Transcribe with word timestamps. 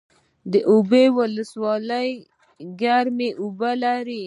اوبې 0.71 1.03
ولسوالۍ 1.17 2.09
ګرمې 2.81 3.29
اوبه 3.41 3.71
لري؟ 3.83 4.19